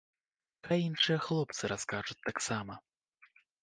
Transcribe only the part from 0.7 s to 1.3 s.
іншыя